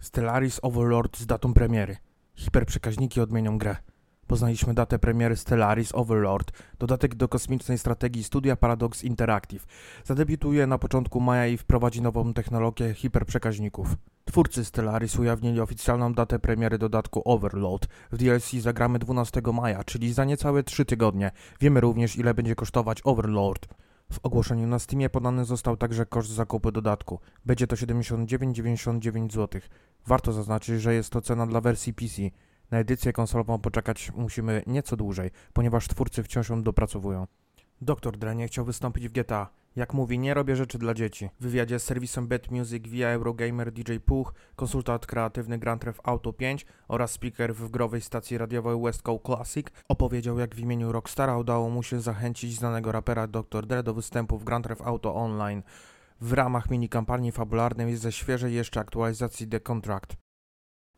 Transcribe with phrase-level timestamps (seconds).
[0.00, 1.96] Stellaris Overlord z datą premiery.
[2.34, 3.76] Hiperprzekaźniki odmienią grę.
[4.26, 9.66] Poznaliśmy datę premiery Stellaris Overlord, dodatek do kosmicznej strategii studia Paradox Interactive.
[10.04, 13.96] Zadebiutuje na początku maja i wprowadzi nową technologię hiperprzekaźników.
[14.24, 17.86] Twórcy Stellaris ujawnili oficjalną datę premiery dodatku Overload.
[18.12, 21.30] W DLC zagramy 12 maja, czyli za niecałe 3 tygodnie.
[21.60, 23.68] Wiemy również ile będzie kosztować Overlord.
[24.12, 27.20] W ogłoszeniu na Steamie podany został także koszt zakupu dodatku.
[27.46, 29.60] Będzie to 79,99 zł.
[30.06, 32.22] Warto zaznaczyć, że jest to cena dla wersji PC.
[32.70, 37.26] Na edycję konsolową poczekać musimy nieco dłużej, ponieważ twórcy wciąż ją dopracowują.
[37.80, 39.50] Doktor Dre nie chciał wystąpić w GTA.
[39.76, 41.30] Jak mówi, nie robię rzeczy dla dzieci.
[41.40, 46.32] W wywiadzie z serwisem Bet Music via Eurogamer DJ Puch, konsultant kreatywny Grand Theft Auto
[46.32, 51.38] 5 oraz speaker w growej stacji radiowej West Coast Classic opowiedział, jak w imieniu Rockstara
[51.38, 53.66] udało mu się zachęcić znanego rapera Dr.
[53.66, 55.62] Dre do występu w Grand Theft Auto Online.
[56.20, 60.16] W ramach mini kampanii fabularnej ze świeżej jeszcze aktualizacji The Contract.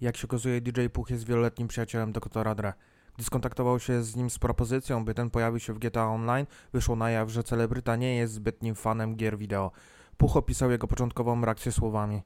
[0.00, 2.72] Jak się okazuje, DJ Puch jest wieloletnim przyjacielem doktora Dre.
[3.16, 6.96] Gdy skontaktował się z nim z propozycją, by ten pojawił się w GTA Online, wyszło
[6.96, 9.70] na jaw, że celebryta nie jest zbytnim fanem gier wideo.
[10.16, 12.22] Puch opisał jego początkową reakcję słowami.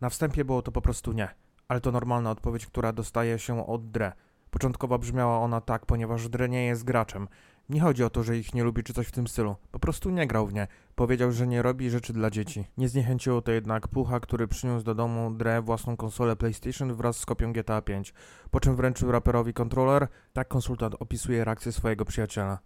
[0.00, 1.28] Na wstępie było to po prostu nie,
[1.68, 4.12] ale to normalna odpowiedź, która dostaje się od Dre.
[4.50, 7.28] Początkowo brzmiała ona tak, ponieważ Dre nie jest graczem.
[7.68, 9.56] Nie chodzi o to, że ich nie lubi czy coś w tym stylu.
[9.70, 10.66] Po prostu nie grał w nie.
[10.94, 12.64] Powiedział, że nie robi rzeczy dla dzieci.
[12.78, 17.26] Nie zniechęciło to jednak Pucha, który przyniósł do domu Dre własną konsolę PlayStation wraz z
[17.26, 18.14] kopią GTA 5.
[18.50, 20.08] Po czym wręczył raperowi kontroler.
[20.32, 22.58] Tak konsultant opisuje reakcję swojego przyjaciela.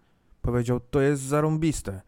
[0.43, 2.01] Powiedział, to jest zarąbiste.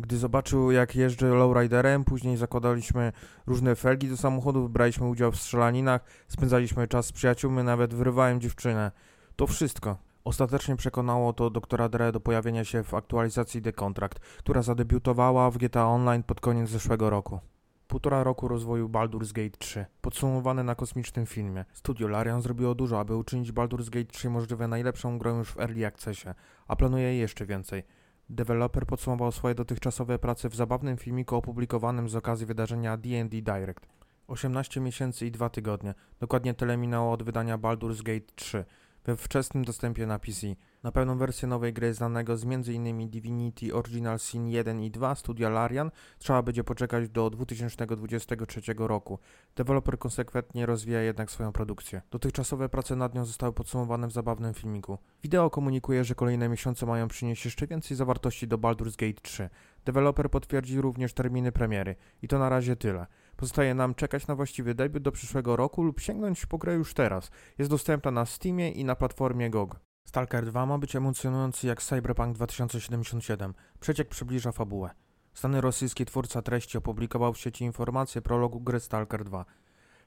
[0.00, 3.12] Gdy zobaczył, jak jeżdżę lowriderem, później zakładaliśmy
[3.46, 8.92] różne felgi do samochodów, braliśmy udział w strzelaninach, spędzaliśmy czas z przyjaciółmi, nawet wyrywałem dziewczynę.
[9.36, 10.07] To wszystko.
[10.24, 15.58] Ostatecznie przekonało to doktora Dre do pojawienia się w aktualizacji The Contract, która zadebiutowała w
[15.58, 17.40] GTA Online pod koniec zeszłego roku.
[17.88, 21.64] Półtora roku rozwoju Baldur's Gate 3, podsumowane na kosmicznym filmie.
[21.72, 25.86] Studio Larian zrobiło dużo, aby uczynić Baldur's Gate 3 możliwie najlepszą grą już w Early
[25.86, 26.28] Accessie,
[26.68, 27.82] a planuje jeszcze więcej.
[28.30, 33.86] Deweloper podsumował swoje dotychczasowe prace w zabawnym filmiku opublikowanym z okazji wydarzenia D&D Direct.
[34.26, 38.64] 18 miesięcy i 2 tygodnie, dokładnie tyle minęło od wydania Baldur's Gate 3,
[39.04, 40.46] we wczesnym dostępie na PC.
[40.82, 43.10] Na pełną wersję nowej gry znanego z m.in.
[43.10, 49.18] Divinity Original Sin 1 i 2 studia Larian trzeba będzie poczekać do 2023 roku.
[49.56, 52.02] Deweloper konsekwentnie rozwija jednak swoją produkcję.
[52.10, 54.98] Dotychczasowe prace nad nią zostały podsumowane w zabawnym filmiku.
[55.22, 59.50] Wideo komunikuje, że kolejne miesiące mają przynieść jeszcze więcej zawartości do Baldur's Gate 3.
[59.84, 61.96] Deweloper potwierdzi również terminy premiery.
[62.22, 63.06] I to na razie tyle.
[63.38, 67.30] Pozostaje nam czekać na właściwy debiut do przyszłego roku lub sięgnąć po grę już teraz.
[67.58, 69.80] Jest dostępna na Steamie i na platformie GOG.
[70.04, 73.54] Stalker 2 ma być emocjonujący jak Cyberpunk 2077.
[73.80, 74.90] Przeciek przybliża fabułę.
[75.34, 79.44] Stany rosyjski twórca treści opublikował w sieci informacje prologu gry Stalker 2.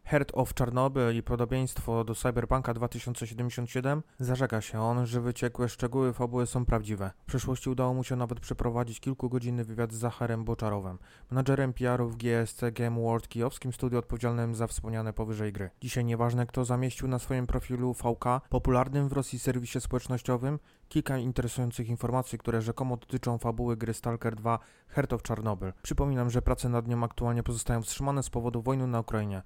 [0.03, 6.47] Heart of Chernobyl i podobieństwo do Cyberpunka 2077 zarzeka się on, że wyciekłe szczegóły fabuły
[6.47, 7.11] są prawdziwe.
[7.23, 10.97] W przeszłości udało mu się nawet przeprowadzić kilkugodzinny wywiad z Zacharem Boczarowem,
[11.31, 15.69] menadżerem PR-u w GSC Game World kijowskim studiu odpowiedzialnym za wspomniane powyżej gry.
[15.81, 21.89] Dzisiaj nieważne kto zamieścił na swoim profilu VK, popularnym w Rosji serwisie społecznościowym, kilka interesujących
[21.89, 25.73] informacji, które rzekomo dotyczą fabuły gry Stalker 2 Heart of Chernobyl.
[25.81, 29.41] Przypominam, że prace nad nią aktualnie pozostają wstrzymane z powodu wojny na Ukrainie.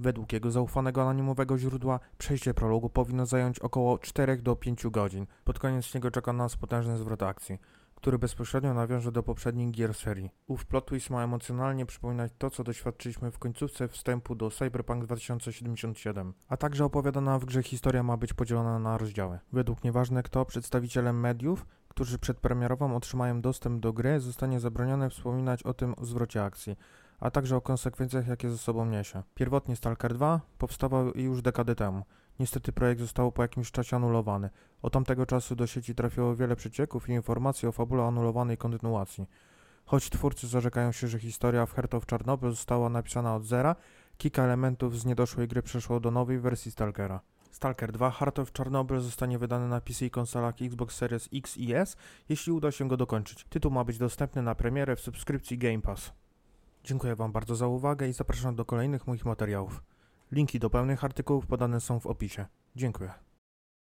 [0.00, 5.26] Według jego zaufanego anonimowego źródła przejście prologu powinno zająć około 4 do 5 godzin.
[5.44, 7.58] Pod koniec niego czeka nas potężny zwrot akcji,
[7.94, 10.30] który bezpośrednio nawiąże do poprzednich gier serii.
[10.46, 16.34] Ów plot twist ma emocjonalnie przypominać to, co doświadczyliśmy w końcówce wstępu do Cyberpunk 2077,
[16.48, 19.38] a także opowiadana w grze historia ma być podzielona na rozdziały.
[19.52, 25.74] Według nieważne kto, przedstawicielem mediów, którzy przedpremierową otrzymają dostęp do gry, zostanie zabronione wspominać o
[25.74, 26.76] tym zwrocie akcji
[27.20, 29.22] a także o konsekwencjach, jakie ze sobą niesie.
[29.34, 32.02] Pierwotnie Stalker 2 powstawał już dekadę temu.
[32.38, 34.50] Niestety projekt został po jakimś czasie anulowany.
[34.82, 39.26] Od tamtego czasu do sieci trafiło wiele przecieków i informacji o fabule anulowanej kontynuacji.
[39.84, 43.76] Choć twórcy zarzekają się, że historia w Heart of Chernobyl została napisana od zera,
[44.18, 47.20] kilka elementów z niedoszłej gry przeszło do nowej wersji Stalkera.
[47.50, 51.74] Stalker 2 Heart of Chernobyl zostanie wydany na PC i konsolach Xbox Series X i
[51.74, 51.96] S,
[52.28, 53.44] jeśli uda się go dokończyć.
[53.44, 56.19] Tytuł ma być dostępny na premierę w subskrypcji Game Pass.
[56.84, 59.82] Dziękuję Wam bardzo za uwagę i zapraszam do kolejnych moich materiałów.
[60.32, 62.46] Linki do pełnych artykułów podane są w opisie.
[62.76, 63.29] Dziękuję.